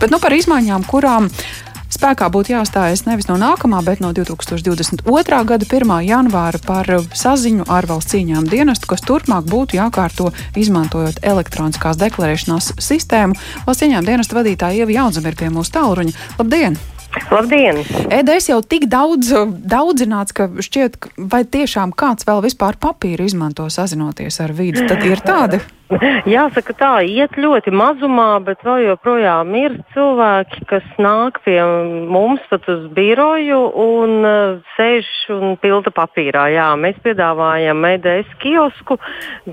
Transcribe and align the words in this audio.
Bet 0.00 0.08
nu 0.08 0.16
par 0.16 0.32
izmaiņām, 0.32 0.86
kurām 0.88 1.28
Spēkā 1.90 2.28
būtu 2.32 2.54
jāstājas 2.54 3.02
nevis 3.04 3.26
no 3.28 3.34
nākamā, 3.36 3.80
bet 3.84 3.98
no 4.00 4.12
2022. 4.14 5.40
gada 5.44 5.66
1. 5.66 5.90
janvāra 6.06 6.60
par 6.62 6.86
saziņu 7.18 7.66
ar 7.68 7.88
valsts 7.90 8.14
cīņām 8.14 8.46
dienestu, 8.48 8.86
kas 8.92 9.02
turpmāk 9.04 9.48
būtu 9.50 9.76
jākārto 9.76 10.30
izmantojot 10.56 11.18
elektroniskās 11.26 11.98
deklarēšanās 12.00 12.70
sistēmu. 12.78 13.36
Valsts 13.66 13.82
cīņām 13.82 14.06
dienestu 14.06 14.38
vadītāja 14.38 14.84
Ieva 14.86 14.94
Jaudzama 15.00 15.32
ir 15.32 15.36
pie 15.42 15.50
mūsu 15.52 15.74
tālruņa. 15.76 16.14
Labdien! 16.38 16.78
Labdien! 17.34 17.82
EDS 18.06 18.48
jau 18.52 18.60
tik 18.62 18.86
daudz 18.88 19.34
daudzināts, 19.50 20.32
ka 20.32 20.46
šķiet, 20.62 21.10
vai 21.18 21.42
tiešām 21.42 21.92
kāds 21.92 22.24
vēl 22.30 22.46
vispār 22.46 22.78
papīru 22.80 23.26
izmanto 23.26 23.66
sazinoties 23.66 24.40
ar 24.46 24.54
vidi, 24.54 24.86
tad 24.86 25.04
ir 25.04 25.26
tādi. 25.26 25.60
Jāsaka, 26.34 26.74
tā 26.78 26.90
iet 27.02 27.34
ļoti 27.34 27.72
mazumā, 27.74 28.38
bet 28.46 28.60
vēl 28.62 28.84
joprojām 28.92 29.50
ir 29.58 29.74
cilvēki, 29.94 30.62
kas 30.70 30.86
nāk 31.02 31.40
pie 31.42 31.58
mums 32.10 32.44
pat 32.50 32.68
uz 32.70 32.84
biroju 32.94 33.58
un 33.82 34.12
uh, 34.22 34.60
sēž 34.76 35.08
un 35.34 35.56
pilda 35.58 35.90
papīrā. 35.94 36.46
Jā, 36.54 36.68
mēs 36.78 37.00
piedāvājam 37.02 37.82
MEDS 37.82 38.30
kiosku, 38.42 39.00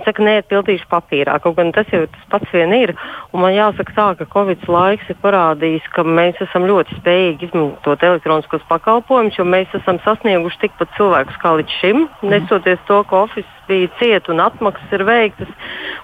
saka, 0.05 0.27
nē, 0.27 0.36
pildīšu 0.52 0.86
papīrā. 0.94 1.40
Kaut 1.41 1.58
gan 1.58 1.73
tas 1.73 1.90
jau 1.94 2.04
tas 2.05 2.30
pats 2.36 2.54
vien 2.54 2.76
ir. 2.77 2.94
Un 3.34 3.41
man 3.41 3.58
jāsaka 3.58 3.98
tā, 3.98 4.08
ka 4.22 4.30
Covid 4.38 4.70
laiks 4.70 5.10
ir 5.10 5.18
parādījis, 5.26 5.90
ka 5.98 6.05
mēs 6.05 6.38
esam 6.46 6.70
ļoti 6.70 7.02
spējīgi 7.02 7.49
izmantot 7.49 8.05
elektroniskos 8.05 8.66
pakalpojumus, 8.70 9.41
jo 9.41 9.48
mēs 9.48 9.74
esam 9.82 9.98
sasnieguši 10.05 10.68
tikpat 10.68 10.94
cilvēkus 10.99 11.41
kā 11.41 11.58
līdz 11.58 11.82
šim, 11.82 12.10
nesoties 12.30 12.85
to, 12.85 13.02
ka 13.10 13.26
Office 13.26 13.58
bija 13.68 13.90
cieta 13.99 14.32
un 14.32 14.40
atmaksas 14.40 14.94
ir 14.96 15.04
veiktas. 15.08 15.49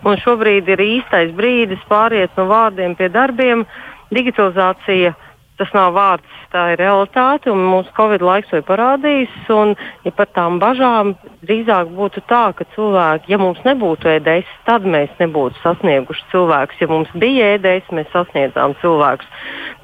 Un 0.03 0.19
šobrīd 0.23 0.69
ir 0.73 0.81
īstais 0.83 1.33
brīdis 1.35 1.83
pāriet 1.89 2.31
no 2.39 2.47
vārdiem 2.49 2.95
pie 2.99 3.09
darbiem. 3.13 3.65
Digitalizācija 4.13 5.13
tas 5.59 5.71
nav 5.75 5.93
vārds, 5.95 6.37
tā 6.53 6.65
ir 6.73 6.81
realitāte, 6.81 7.51
un 7.53 7.61
mūsu 7.69 7.93
Covid 7.97 8.23
laiks 8.25 8.49
to 8.51 8.59
ir 8.59 8.65
parādījis. 8.67 9.35
Un, 9.53 9.75
ja 10.05 10.13
par 10.15 10.29
tām 10.35 10.59
bažām 10.61 11.13
drīzāk 11.45 11.91
būtu 11.93 12.23
tā, 12.29 12.45
ka 12.57 12.67
cilvēki, 12.75 13.31
ja 13.33 13.39
mums 13.41 13.61
nebūtu 13.67 14.09
ēdējis, 14.15 14.51
tad 14.67 14.87
mēs 14.87 15.13
nebūtu 15.21 15.59
sasnieguši 15.63 16.27
cilvēkus. 16.31 16.81
Ja 16.81 16.89
mums 16.91 17.11
bija 17.13 17.53
ēdējis, 17.57 17.91
mēs 17.97 18.11
sasniedzām 18.15 18.77
cilvēkus. 18.81 19.29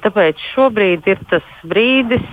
Tāpēc 0.04 0.40
šobrīd 0.54 1.08
ir 1.12 1.20
tas 1.30 1.46
brīdis, 1.68 2.24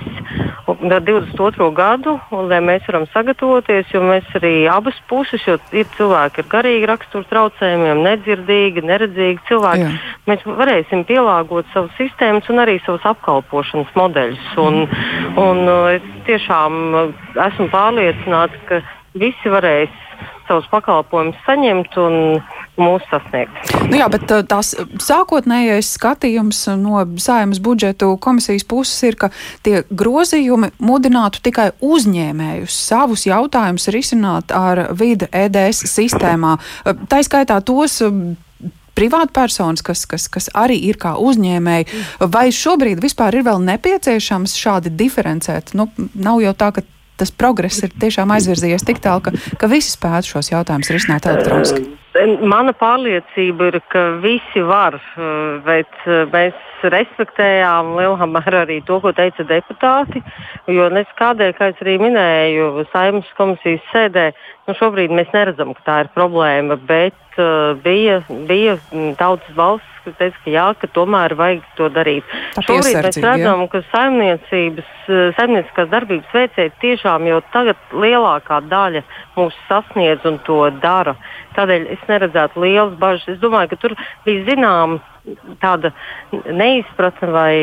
22. 0.67 1.71
gadu, 1.75 2.17
un, 2.35 2.47
lai 2.51 2.59
mēs 2.63 2.85
varam 2.89 3.05
sagatavoties, 3.13 3.87
jo 3.93 4.01
mēs 4.03 4.27
arī 4.39 4.67
abas 4.71 4.97
puses, 5.07 5.43
jo 5.47 5.55
ir 5.71 5.87
cilvēki 5.95 6.43
ar 6.43 6.49
garīgu 6.51 6.89
raksturu 6.91 7.27
traucējumiem, 7.29 8.03
nedzirdīgi, 8.03 8.83
neredzīgi 8.87 9.45
cilvēki, 9.47 9.85
Jā. 9.87 9.93
mēs 10.27 10.43
varēsim 10.47 11.05
pielāgot 11.07 11.71
savus 11.73 11.95
sistēmas 11.99 12.49
un 12.51 12.63
arī 12.63 12.77
savus 12.85 13.07
apkalpošanas 13.37 13.93
modeļus. 13.97 14.49
Un, 14.63 14.83
un, 15.41 15.63
es 15.93 16.05
tiešām 16.27 16.81
esmu 17.47 17.69
pārliecināts, 17.73 18.59
ka 18.69 18.81
visi 19.17 19.51
varēs 19.51 19.93
savus 20.47 20.67
pakalpojumus 20.71 21.37
saņemt 21.45 21.97
un 21.99 22.15
mūsu 22.79 23.09
sasniegt. 23.11 23.71
Nu 23.89 23.99
jā, 23.99 24.07
bet 24.11 24.29
uh, 24.31 24.43
tās 24.47 24.73
sākotnējais 25.03 25.89
skatījums 25.97 26.63
no 26.79 27.03
sājumas 27.19 27.59
budžetu 27.63 28.13
komisijas 28.23 28.65
puses 28.67 29.01
ir, 29.09 29.17
ka 29.19 29.31
tie 29.65 29.81
grozījumi 29.89 30.71
mudinātu 30.79 31.41
tikai 31.45 31.71
uzņēmējus 31.83 32.79
savus 32.87 33.27
jautājumus 33.27 33.89
risināt 33.93 34.53
ar 34.55 34.87
vide 34.97 35.29
EDS 35.35 35.83
sistēmā. 35.91 36.57
Uh, 36.85 37.07
tā 37.11 37.23
skaitā 37.27 37.59
tos 37.65 37.99
um, 38.05 38.37
privātpersonas, 38.97 39.85
kas, 39.85 40.05
kas, 40.09 40.27
kas 40.33 40.51
arī 40.57 40.79
ir 40.89 40.99
kā 41.01 41.15
uzņēmēji, 41.21 41.89
vai 42.33 42.47
šobrīd 42.53 43.01
vispār 43.03 43.39
ir 43.39 43.47
vēl 43.47 43.63
nepieciešams 43.69 44.57
šādi 44.57 44.93
diferencēt? 44.97 45.75
Nu, 45.77 45.89
nav 46.17 46.41
jau 46.43 46.53
tā, 46.57 46.73
ka 46.75 46.85
tas 47.19 47.33
progress 47.33 47.83
ir 47.85 47.93
tiešām 47.99 48.33
aizvirzījies 48.37 48.85
tik 48.87 49.01
tālu, 49.03 49.25
ka, 49.25 49.35
ka 49.59 49.71
visi 49.71 49.93
spētu 49.93 50.35
šos 50.35 50.53
jautājumus 50.53 50.93
risināt 50.93 51.29
elektroniski? 51.29 51.85
Mana 52.41 52.73
pārliecība 52.73 53.67
ir, 53.69 53.75
ka 53.93 54.03
visi 54.23 54.63
var, 54.65 54.95
bet 55.67 56.07
mēs 56.33 56.55
respektējām 56.93 57.91
lielā 57.97 58.27
mērā 58.29 58.63
arī 58.65 58.79
to, 58.87 58.97
ko 59.03 59.11
teica 59.13 59.45
deputāti. 59.45 60.23
Jo 60.71 60.87
nes 60.93 61.09
kādēļ, 61.19 61.53
kā 61.57 61.69
es 61.73 61.83
arī 61.83 61.97
minēju, 62.01 62.87
saimnes 62.93 63.29
komisijas 63.37 63.85
sēdē, 63.91 64.31
nu 64.67 64.77
šobrīd 64.79 65.13
mēs 65.13 65.29
neredzam, 65.35 65.75
ka 65.77 65.85
tā 65.85 65.99
ir 66.05 66.11
problēma, 66.15 66.79
bet 66.89 67.37
uh, 67.37 67.77
bija, 67.85 68.21
bija 68.49 68.77
tautas 69.19 69.53
balss, 69.57 69.96
kas 70.07 70.17
teica, 70.19 70.41
ka 70.43 70.53
jā, 70.53 70.65
ka 70.81 70.89
tomēr 70.95 71.35
vajag 71.39 71.65
to 71.79 71.89
darīt. 71.93 72.35
Šobrīd 72.57 72.99
mēs 73.03 73.19
redzam, 73.25 73.63
jā. 73.63 73.69
ka 73.73 73.83
saimniecības, 73.91 74.93
saimnieciskās 75.39 75.91
darbības 75.91 76.37
veicēji 76.39 76.73
tiešām 76.83 77.27
jau 77.29 77.41
tagad 77.53 77.97
lielākā 78.05 78.61
daļa 78.71 79.03
mūs 79.37 79.59
sasniedz 79.67 80.25
un 80.29 80.39
to 80.47 80.63
dara. 80.83 81.17
Tādēļ 81.57 81.91
es 81.95 82.09
neredzētu 82.09 82.63
lielas 82.63 82.97
bažas. 83.01 83.35
Es 83.35 83.43
domāju, 83.43 83.73
ka 83.73 83.83
tur 83.83 83.95
bija 84.25 84.45
zināma 84.49 85.01
tāda 85.61 85.91
neizpratne, 86.31 87.29
vai 87.33 87.53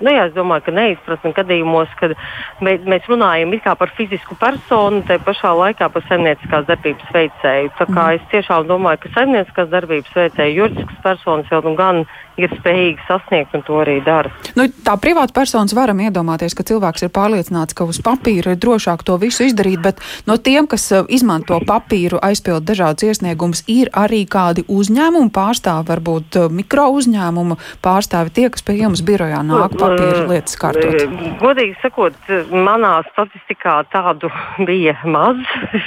nu, 0.00 0.12
jā, 0.12 0.26
es 0.28 0.34
domāju, 0.36 0.66
ka 0.66 0.74
neizpratne 0.76 1.32
gadījumos, 1.36 1.92
kad 2.00 2.16
mēs 2.60 3.08
runājam 3.10 3.54
par 3.80 3.92
fizisku 3.96 4.36
personu, 4.40 5.02
te 5.08 5.18
pašā 5.24 5.52
laikā 5.56 5.90
par 5.92 6.04
saimnieciskās 6.08 6.66
darbības 6.68 7.14
veicēju. 7.14 7.72
Tā 7.78 7.86
kā 7.86 8.06
mhm. 8.06 8.18
es 8.18 8.32
tiešām 8.34 8.66
domāju, 8.70 9.04
ka 9.04 9.14
saimnieciskās 9.18 9.70
darbības 9.72 10.16
veicēju 10.16 10.58
juridiskas 10.58 11.04
personas 11.04 11.50
jau 11.52 11.62
nu 11.64 11.76
gan 11.78 12.04
ir 12.46 12.54
spējīgi 12.58 13.06
sasniegt 13.08 13.54
un 13.56 13.64
to 13.66 13.78
arī 13.82 13.98
dara. 14.04 14.32
Nu, 14.58 14.66
tā 14.86 14.96
privāta 15.00 15.34
personas 15.36 15.74
varam 15.76 16.00
iedomāties, 16.04 16.56
ka 16.56 16.66
cilvēks 16.66 17.06
ir 17.06 17.12
pārliecināts, 17.14 17.76
ka 17.76 17.86
uz 17.88 18.00
papīra 18.04 18.54
ir 18.54 18.60
drošāk 18.60 19.04
to 19.06 19.16
visu 19.20 19.46
izdarīt, 19.48 19.80
bet 19.84 20.02
no 20.28 20.36
tiem, 20.40 20.68
kas 20.70 20.86
uh, 20.94 21.04
izmanto 21.08 21.60
papīru, 21.66 22.20
aizpild 22.24 22.66
dažādas 22.68 23.06
iesniegumus, 23.10 23.64
ir 23.70 23.92
arī 23.96 24.22
kādi 24.30 24.64
uzņēmumi 24.68 25.32
pārstāvi, 25.34 25.88
varbūt 25.90 26.40
uh, 26.40 26.48
mikro 26.52 26.88
uzņēmumu 26.98 27.58
pārstāvi, 27.84 28.34
tie, 28.36 28.48
kas 28.52 28.66
pie 28.66 28.80
jums 28.80 29.04
birojā 29.06 29.42
nāk 29.46 29.76
papīra 29.80 30.26
lietas 30.30 30.58
kārtot. 30.60 31.04
Godīgi 31.40 31.76
sakot, 31.82 32.18
manā 32.50 32.98
statistikā 33.10 33.80
tādu 33.92 34.30
bija 34.68 34.96
maz 35.04 35.40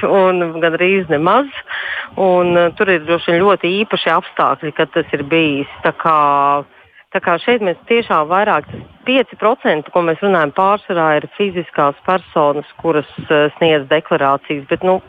un 0.08 0.59
gandrīz 0.64 1.09
nemaz. 1.12 1.50
Un, 2.14 2.53
tur 2.78 2.91
ir 2.94 3.02
droši 3.08 3.40
ļoti 3.41 3.70
īpaši 3.81 4.12
apstākļi, 4.14 4.72
kad 4.78 4.91
tas 4.94 5.09
ir 5.16 5.24
bijis. 5.25 5.70
Tā 5.81 5.90
kā, 5.97 6.18
tā 7.14 7.22
kā 7.22 7.38
šeit 7.42 7.64
mēs 7.66 7.78
tiešām 7.90 8.28
vairāk, 8.31 8.68
5%, 9.08 9.92
ko 9.94 10.04
mēs 10.08 10.22
runājam, 10.24 10.54
pārsvarā 10.58 11.08
ir 11.20 11.30
fiziskās 11.38 12.00
personas, 12.08 12.70
kuras 12.81 13.09
uh, 13.26 13.50
sniedz 13.58 13.88
deklarācijas. 13.92 14.66
Bet, 14.70 14.86
nu, 14.88 15.00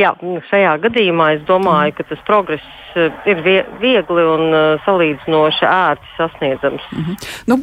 jā, 0.00 0.14
šajā 0.50 0.74
gadījumā 0.86 1.32
es 1.36 1.46
domāju, 1.48 1.98
ka 1.98 2.08
tas 2.10 2.22
progress 2.28 2.96
uh, 2.96 3.12
ir 3.28 3.42
viegli 3.44 4.28
un 4.34 4.46
uh, 4.50 4.86
salīdzinoši 4.86 5.68
ērti 5.68 6.14
sasniedzams. 6.16 6.92
Mm 6.92 7.04
-hmm. 7.04 7.28
nu, 7.52 7.60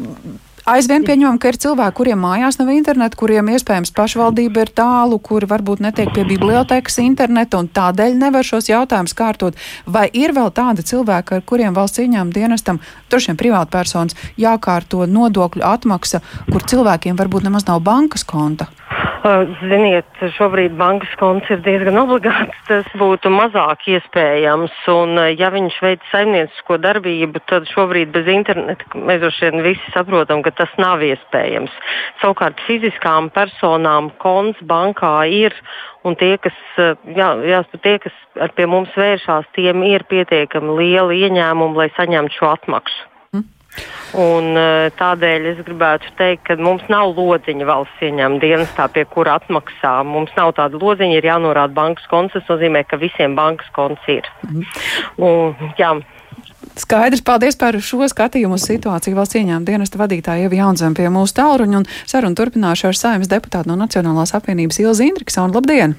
Aizvien 0.66 1.04
pieņemam, 1.06 1.36
ka 1.38 1.52
ir 1.52 1.60
cilvēki, 1.62 1.94
kuriem 1.94 2.24
mājās 2.26 2.56
nav 2.58 2.72
interneta, 2.74 3.18
kuriem 3.20 3.52
iespējams 3.54 3.92
pašvaldība 3.94 4.64
ir 4.64 4.72
tālu, 4.74 5.20
kuri 5.22 5.46
varbūt 5.52 5.84
netiek 5.86 6.10
pie 6.16 6.24
bibliotekas 6.26 6.98
interneta 7.04 7.60
un 7.62 7.70
tādēļ 7.70 8.18
nevar 8.18 8.48
šos 8.48 8.72
jautājumus 8.72 9.14
kārtot. 9.14 9.60
Vai 9.86 10.08
ir 10.10 10.34
vēl 10.34 10.50
tādi 10.58 10.82
cilvēki, 10.90 11.38
ar 11.38 11.46
kuriem 11.46 11.78
valsts 11.78 12.02
ieņēmuma 12.02 12.34
dienestam, 12.34 12.82
droši 13.14 13.30
vien 13.30 13.40
privātpersonas, 13.44 14.18
jākārto 14.42 15.06
nodokļu 15.06 15.62
atmaksa, 15.70 16.24
kur 16.50 16.66
cilvēkiem 16.66 17.22
varbūt 17.22 17.46
nemaz 17.46 17.70
nav 17.70 17.86
bankas 17.86 18.26
konta? 18.26 18.66
Ziniet, 19.26 20.20
šobrīd 20.36 20.76
bankas 20.78 21.10
konts 21.18 21.48
ir 21.50 21.64
diezgan 21.66 21.98
obligāts. 21.98 22.58
Tas 22.68 22.86
būtu 23.00 23.32
mazāk 23.34 23.88
iespējams. 23.90 24.76
Un, 24.94 25.18
ja 25.34 25.50
viņš 25.54 25.80
veic 25.82 26.04
saimniecisko 26.12 26.78
darbību, 26.84 27.42
tad 27.50 27.66
šobrīd 27.72 28.12
bez 28.14 28.30
interneta 28.30 28.86
mēs 28.94 29.24
droši 29.24 29.48
vien 29.48 29.66
visi 29.66 29.96
saprotam, 29.96 30.44
ka 30.46 30.54
tas 30.54 30.70
nav 30.78 31.02
iespējams. 31.08 31.74
Savukārt 32.22 32.62
fiziskām 32.68 33.32
personām 33.34 34.12
konts 34.22 34.62
bankā 34.62 35.16
ir. 35.26 35.58
Un 36.06 36.14
tie, 36.22 36.36
kas, 36.38 36.62
jā, 36.78 37.32
jā, 37.50 37.64
tie, 37.82 37.98
kas 38.06 38.54
pie 38.54 38.70
mums 38.70 38.94
vēršās, 38.94 39.50
tiem 39.58 39.82
ir 39.90 40.06
pietiekami 40.06 40.78
liela 40.84 41.18
ieņēmuma, 41.18 41.82
lai 41.82 41.90
saņemtu 41.98 42.38
šo 42.38 42.54
atmaksu. 42.54 43.15
Un, 44.16 44.56
eh, 44.56 44.90
tādēļ 44.96 45.48
es 45.52 45.62
gribētu 45.68 46.12
teikt, 46.20 46.46
ka 46.48 46.56
mums 46.56 46.86
nav 46.92 47.16
lodziņa 47.18 47.68
valsts 47.68 48.04
ieņēmuma 48.08 48.40
dienestā, 48.40 48.88
pie 48.92 49.04
kura 49.12 49.40
atmaksā. 49.40 49.98
Mums 50.08 50.32
nav 50.38 50.54
tāda 50.56 50.80
lodziņa, 50.80 51.18
ir 51.20 51.28
jānorāda 51.28 51.76
bankas 51.76 52.08
konts. 52.12 52.34
Tas 52.38 52.48
nozīmē, 52.48 52.86
ka 52.88 52.98
visiem 53.02 53.36
bankas 53.36 53.68
konts 53.76 54.02
ir. 54.08 54.24
Mhm. 54.48 54.64
Un, 55.18 55.74
jā. 55.78 55.92
Skaidrs, 56.76 57.24
paldies 57.24 57.56
par 57.56 57.74
šo 57.80 58.04
skatījumu 58.12 58.58
uz 58.60 58.66
situāciju 58.68 59.16
valsts 59.16 59.36
ieņēmuma 59.40 59.68
dienesta 59.68 60.00
vadītāja 60.00 60.48
Ieva 60.48 60.56
Jaunzem 60.60 60.96
pie 60.96 61.08
mūsu 61.08 61.38
tālruņa 61.40 61.78
un 61.78 61.86
sarunu 62.06 62.36
turpināšu 62.36 62.90
ar 62.90 63.00
saimnes 63.00 63.32
deputātu 63.32 63.72
no 63.72 63.80
Nacionālās 63.80 64.36
apvienības 64.36 64.82
Ilzi 64.84 65.08
Indriksonu. 65.12 65.56
Labdien! 65.56 65.96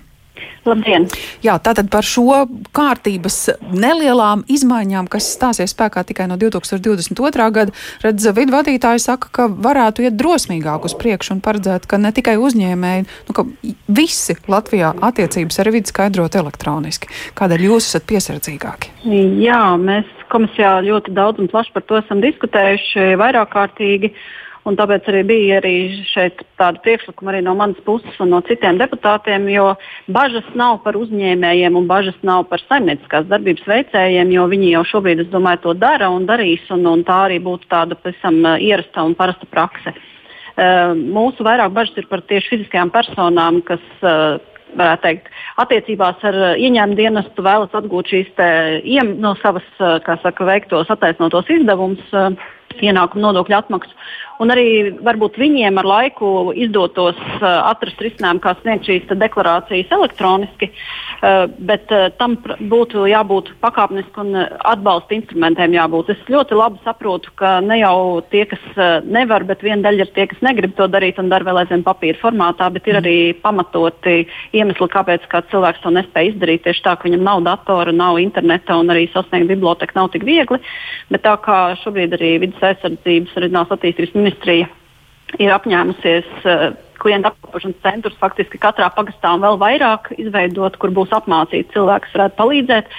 Labdien! 0.66 1.06
Jā, 1.44 1.56
tātad 1.62 1.88
par 1.92 2.06
šo 2.06 2.42
kārtības 2.74 3.38
nelielām 3.70 4.42
izmaiņām, 4.50 5.08
kas 5.10 5.28
stāsies 5.36 5.74
spēkā 5.74 6.02
tikai 6.08 6.26
no 6.30 6.38
2022. 6.40 7.48
gada, 7.54 7.74
redz, 8.04 8.26
vidu 8.36 8.56
vadītāji 8.56 9.02
saka, 9.04 9.30
ka 9.30 9.46
varētu 9.50 10.06
iet 10.06 10.16
drosmīgāk 10.18 10.88
uz 10.88 10.96
priekšu 10.98 11.36
un 11.36 11.42
paredzēt, 11.44 11.86
ka 11.90 12.00
ne 12.02 12.12
tikai 12.16 12.36
uzņēmēji, 12.42 13.06
nu, 13.28 13.36
ka 13.36 13.46
visi 13.86 14.38
Latvijā 14.50 14.94
attiecības 15.06 15.62
ar 15.62 15.72
vidi 15.74 15.92
skaidrot 15.92 16.38
elektroniski. 16.38 17.12
Kādēļ 17.38 17.68
jūs 17.68 17.90
esat 17.90 18.08
piesardzīgāki? 18.10 18.96
Jā, 19.42 19.62
mēs 19.78 20.10
komisijā 20.32 20.80
ļoti 20.86 21.14
daudz 21.14 21.42
un 21.42 21.52
plaši 21.52 21.76
par 21.76 21.86
to 21.86 22.00
esam 22.02 22.24
diskutējuši 22.24 23.14
vairāk 23.20 23.54
kārtīgi. 23.54 24.10
Uh, 24.10 24.45
Un 24.66 24.74
tāpēc 24.74 25.06
arī 25.12 25.20
bija 25.28 25.58
arī 25.60 25.74
šeit 26.10 26.40
tāda 26.58 26.80
priekšlikuma 26.82 27.30
arī 27.30 27.42
no 27.46 27.54
manas 27.54 27.78
puses 27.86 28.16
un 28.22 28.32
no 28.34 28.40
citiem 28.48 28.80
deputātiem, 28.80 29.46
jo 29.52 29.68
bažas 30.10 30.48
nav 30.58 30.80
par 30.82 30.98
uzņēmējiem 30.98 31.78
un 31.78 31.86
bažas 31.86 32.16
nav 32.26 32.48
par 32.50 32.64
saimnieciskās 32.64 33.28
darbības 33.30 33.68
veicējiem, 33.70 34.32
jo 34.34 34.48
viņi 34.50 34.72
jau 34.72 34.82
šobrīd, 34.90 35.22
es 35.22 35.30
domāju, 35.30 35.62
to 35.68 35.76
dara 35.78 36.10
un 36.10 36.26
darīs, 36.26 36.64
un, 36.74 36.82
un 36.90 37.04
tā 37.06 37.20
arī 37.28 37.38
būtu 37.44 37.70
tāda 37.70 37.94
pavisam 38.00 38.42
uh, 38.42 38.56
ierasta 38.58 39.06
un 39.06 39.14
parasta 39.14 39.46
prakse. 39.52 39.94
Uh, 40.56 40.98
mūsu 40.98 41.46
vairāk 41.46 41.70
bažas 41.76 42.02
ir 42.02 42.10
par 42.10 42.24
tieši 42.26 42.56
fiziskajām 42.56 42.90
personām, 42.90 43.62
kas 43.70 43.86
uh, 44.02 44.42
varētu 44.74 45.06
teikt, 45.06 45.30
attiecībās 45.62 46.26
ar 46.26 46.40
ieņēmumu 46.58 46.98
dienestu 46.98 47.46
vēlas 47.46 47.78
atgūt 47.78 48.10
šīs 48.10 48.34
te, 48.34 48.50
iem, 48.82 49.14
no 49.22 49.36
savas, 49.44 49.66
kā 49.78 50.18
saka, 50.24 50.50
veiktos 50.50 50.90
attaisnotos 50.90 51.54
izdevumus, 51.54 52.02
ienākumu 52.82 53.28
nodokļu 53.28 53.58
atmaksu 53.58 53.94
un 54.42 54.52
arī 54.52 54.68
varbūt 55.04 55.38
viņiem 55.40 55.80
ar 55.80 55.88
laiku 55.88 56.52
izdotos 56.56 57.18
uh, 57.38 57.44
atrast 57.70 58.00
risinājumu, 58.02 58.42
kā 58.44 58.54
sniegt 58.60 58.88
šīs 58.88 59.08
deklarācijas 59.16 59.92
elektroniski, 59.96 60.68
uh, 60.70 61.46
bet 61.68 61.92
uh, 61.94 62.08
tam 62.20 62.36
būtu 62.72 63.06
jābūt 63.10 63.52
pakāpeniski 63.64 64.22
un 64.22 64.36
atbalsta 64.36 65.16
instrumentiem 65.16 65.76
jābūt. 65.76 66.12
Es 66.12 66.32
ļoti 66.32 66.58
labi 66.58 66.82
saprotu, 66.84 67.32
ka 67.40 67.58
ne 67.64 67.80
jau 67.80 68.22
tie, 68.32 68.44
kas 68.48 68.62
nevar, 69.06 69.44
bet 69.48 69.64
viena 69.64 69.88
daļa 69.88 70.04
ir 70.04 70.12
tie, 70.16 70.26
kas 70.30 70.42
negrib 70.44 70.76
to 70.76 70.88
darīt 70.90 71.20
un 71.22 71.30
dara 71.32 71.46
vēl 71.46 71.62
aizvien 71.62 71.84
papīra 71.86 72.20
formātā, 72.20 72.68
bet 72.72 72.88
ir 72.88 73.00
arī 73.00 73.16
pamatoti 73.42 74.18
iemesli, 74.56 74.90
kāpēc 74.92 75.26
kāds 75.32 75.50
cilvēks 75.52 75.82
to 75.84 75.92
nespēja 75.96 76.32
izdarīt. 76.32 76.64
Tieši 76.66 76.84
tā, 76.84 76.96
ka 76.96 77.08
viņam 77.08 77.24
nav 77.26 77.44
datora, 77.46 77.94
nav 77.94 78.20
interneta 78.20 78.76
un 78.78 78.92
arī 78.92 79.06
sasniegt 79.12 79.48
biblioteku 79.50 79.96
nav 79.96 80.12
tik 80.14 80.26
viegli. 80.28 80.60
Bet 81.12 81.24
tā 81.24 81.36
kā 81.42 81.58
šobrīd 81.82 82.16
arī 82.16 82.32
vidas 82.56 82.76
aizsardzības 82.76 83.36
reģionālās 83.36 83.74
attīstības 83.76 84.14
ministrija 84.16 84.68
ir 85.42 85.52
apņēmusies 85.52 86.28
uh, 86.46 86.74
klientu 87.02 87.28
apkalpošanas 87.28 87.82
centrus 87.82 88.16
faktiski 88.20 88.58
katrā 88.58 88.88
pagastā 88.94 89.34
un 89.34 89.44
vēl 89.44 89.58
vairāk 89.60 90.12
izveidot, 90.16 90.78
kur 90.80 90.90
būs 90.90 91.12
apmācīti 91.12 91.74
cilvēki, 91.74 92.06
kas 92.06 92.16
varētu 92.16 92.38
palīdzēt. 92.40 92.90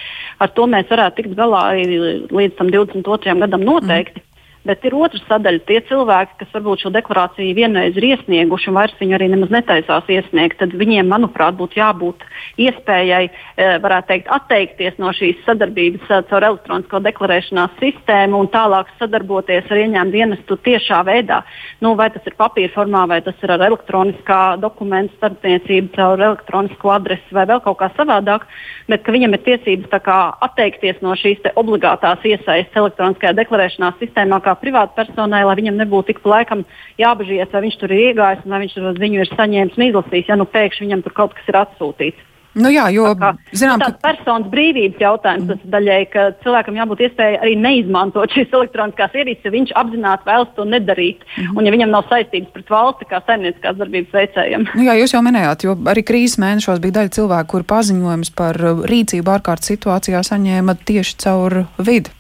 Ar 0.44 0.54
to 0.54 0.68
mēs 0.70 0.90
varētu 0.92 1.22
tikt 1.22 1.36
galā 1.38 1.64
arī 1.74 2.00
līdz 2.30 2.58
tam 2.60 2.70
22. 2.74 3.38
gadam 3.42 3.66
noteikti. 3.66 4.22
Mm. 4.22 4.27
Bet 4.68 4.84
ir 4.84 4.96
otra 4.98 5.20
sadaļa, 5.24 5.62
tie 5.68 5.78
cilvēki, 5.88 6.34
kas 6.42 6.50
varbūt 6.52 6.82
šo 6.84 6.90
deklarāciju 6.92 7.56
vienreiz 7.56 7.96
ir 7.96 8.10
iesnieguši 8.10 8.68
un 8.68 8.76
vairs 8.76 8.96
viņu 9.00 9.16
arī 9.16 9.30
nemaz 9.32 9.54
netaisās 9.54 10.10
iesniegt, 10.12 10.58
tad 10.60 10.74
viņiem, 10.76 11.08
manuprāt, 11.08 11.56
būtu 11.56 11.80
jābūt 11.80 12.26
iespējai, 12.60 13.30
e, 13.30 13.68
varētu 13.84 14.12
teikt, 14.12 14.28
atteikties 14.36 14.98
no 15.00 15.14
šīs 15.16 15.40
sadarbības 15.46 16.12
e, 16.12 16.20
caur 16.28 16.48
elektronisko 16.50 17.00
deklarēšanās 17.06 17.78
sistēmu 17.80 18.42
un 18.44 18.50
tālāk 18.52 18.92
sadarboties 19.00 19.72
ar 19.72 19.82
ieņēmumu 19.86 20.16
dienestu 20.18 20.60
tiešā 20.68 21.00
veidā. 21.08 21.40
Nu, 21.80 21.94
vai 21.96 22.10
tas 22.12 22.28
ir 22.28 22.36
papīra 22.36 22.74
formā, 22.76 23.06
vai 23.08 23.22
tas 23.24 23.40
ir 23.46 23.56
ar 23.56 23.64
elektroniskā 23.70 24.42
dokumentu 24.60 25.16
starpniecību, 25.22 25.94
caur 25.96 26.26
elektronisko 26.28 26.92
adresi 26.98 27.40
vai 27.40 27.48
vēl 27.48 27.64
kaut 27.64 27.80
kā 27.80 27.92
savādāk, 27.96 28.44
bet 28.92 29.06
ka 29.08 29.16
viņam 29.16 29.38
ir 29.38 29.46
tiesības 29.48 30.04
kā, 30.04 30.20
atteikties 30.50 31.00
no 31.06 31.16
šīs 31.16 31.54
obligātās 31.56 32.26
iesaistes 32.28 32.76
elektroniskajā 32.84 33.36
deklarēšanās 33.38 34.00
sistēmā 34.04 34.44
kā 34.44 34.57
privātpersonai, 34.62 35.44
lai 35.48 35.58
viņam 35.60 35.82
nebūtu 35.82 36.14
tik 36.14 36.24
laikam 36.28 36.64
jābažījies, 37.02 37.52
vai 37.54 37.66
viņš 37.68 37.78
tur 37.82 37.94
ir 37.94 38.06
iegājis 38.12 38.46
un 38.46 38.56
vai 38.56 38.64
viņš 38.66 38.80
to 38.80 38.96
ziņu 39.02 39.22
ir 39.24 39.36
saņēmis 39.36 39.78
un 39.78 39.88
izlasījis, 39.90 40.32
ja 40.32 40.40
nu 40.40 40.50
pēkšņi 40.56 40.88
viņam 40.88 41.06
tur 41.06 41.18
kaut 41.22 41.38
kas 41.38 41.54
ir 41.54 41.62
atsūtīts. 41.66 42.26
Nu 42.58 42.72
jā, 42.74 42.88
jo 42.94 43.12
tā 43.18 43.34
zinām, 43.56 43.82
tas 43.82 43.94
ir 43.94 44.00
personas 44.02 44.50
brīvības 44.52 45.02
jautājums. 45.02 45.50
Tas 45.52 45.70
daļai, 45.76 46.00
ka 46.14 46.26
cilvēkam 46.42 46.80
jābūt 46.80 47.04
iespējai 47.06 47.38
arī 47.44 47.54
neizmantot 47.62 48.34
šīs 48.34 48.56
elektroniskās 48.58 49.14
ierīces, 49.18 49.46
ja 49.46 49.54
viņš 49.54 49.74
apzināti 49.78 50.30
vēlas 50.30 50.54
to 50.58 50.66
nedarīt. 50.66 51.24
Mm. 51.38 51.54
Un 51.54 51.70
ja 51.70 51.76
viņam 51.76 51.94
nav 51.94 52.08
saistības 52.10 52.54
pret 52.56 52.74
valsti 52.74 53.10
kā 53.12 53.22
saimnieciskās 53.28 53.78
darbības 53.78 54.18
veicējiem. 54.18 54.68
Nu 54.74 54.88
jā, 54.88 54.98
jūs 55.04 55.14
jau 55.14 55.24
minējāt, 55.26 55.68
jo 55.68 55.78
arī 55.94 56.06
krīzes 56.08 56.42
mēnešos 56.42 56.82
bija 56.84 57.00
daļa 57.02 57.16
cilvēku, 57.20 57.52
kur 57.54 57.68
paziņojums 57.76 58.34
par 58.38 58.62
rīcību 58.90 59.36
ārkārtas 59.38 59.76
situācijā 59.76 60.26
saņēma 60.26 60.80
tieši 60.88 61.20
caur 61.28 61.64
vidi. 61.78 62.17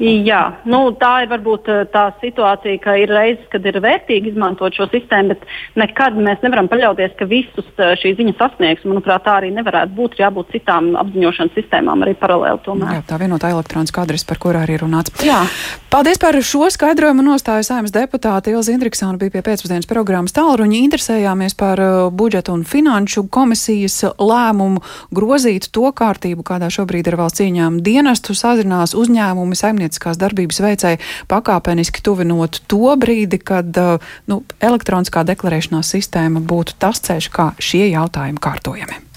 Jā, 0.00 0.40
nu, 0.64 0.78
tā 0.96 1.10
ir 1.24 1.28
varbūt 1.28 1.66
eh, 1.68 1.82
tā 1.92 2.06
situācija, 2.22 2.78
ka 2.80 2.94
ir 2.96 3.10
reizes, 3.12 3.44
kad 3.52 3.66
ir 3.68 3.76
vērtīgi 3.84 4.32
izmantot 4.32 4.72
šo 4.72 4.86
sistēmu, 4.88 5.34
bet 5.34 5.42
nekad 5.76 6.16
mēs 6.16 6.40
nevaram 6.40 6.70
paļauties, 6.72 7.12
ka 7.18 7.28
visus 7.28 7.68
eh, 7.76 7.92
šī 8.00 8.14
ziņa 8.16 8.32
sasniegs. 8.38 8.86
Manuprāt, 8.88 9.26
tā 9.26 9.36
arī 9.42 9.50
nevarētu 9.52 9.92
būt. 9.98 10.16
Ir 10.16 10.24
jābūt 10.24 10.54
citām 10.54 10.94
apziņošanas 11.02 11.56
sistēmām 11.58 12.06
arī 12.06 12.14
paralēli. 12.16 12.62
Tomēr. 12.64 12.94
Jā, 12.96 13.02
tā 13.10 13.18
vienotā 13.20 13.50
elektroniskā 13.52 14.06
adrese, 14.06 14.24
par 14.28 14.40
kuru 14.40 14.62
arī 14.62 14.78
runāts. 14.80 15.12
Jā. 15.24 15.42
Paldies 15.92 16.20
par 16.22 16.38
šo 16.40 16.70
skaidrojumu. 16.72 17.26
Nostājas 17.26 17.68
saimnes 17.68 17.92
deputāte 17.92 18.54
Ilza 18.54 18.72
Indriksona 18.72 19.20
bija 19.20 19.36
pie 19.36 19.44
pēcpusdienas 19.50 19.88
programmas 19.90 20.32
tālruņa. 20.36 20.80
Interesējāmies 20.80 21.56
par 21.60 21.84
uh, 21.84 22.08
budžetu 22.08 22.56
un 22.56 22.64
finanšu 22.64 23.26
komisijas 23.28 24.00
lēmumu 24.16 24.80
grozīt 25.12 25.68
to 25.74 25.92
kārtību, 25.92 26.46
kādā 26.46 26.72
šobrīd 26.72 27.10
ir 27.10 27.20
valsts 27.20 27.44
ieņēmuma 27.44 27.84
dienestu 27.84 28.36
sazinās 28.38 28.96
uzņēmumi 28.96 29.58
saimniecības 29.58 29.89
saimnieciskās 29.90 30.18
darbības 30.18 30.60
veicēji 30.62 31.00
pakāpeniski 31.28 32.02
tuvinot 32.02 32.62
to 32.68 32.96
brīdi, 32.96 33.38
kad 33.38 33.76
uh, 33.76 33.98
nu, 34.26 34.42
elektroniskā 34.60 35.24
deklarēšanās 35.24 35.90
sistēma 35.90 36.40
būtu 36.40 36.78
tas 36.78 37.00
ceļš, 37.00 37.30
kā 37.30 37.52
šie 37.58 37.90
jautājumi 37.90 38.40
kārtojami. 38.40 39.09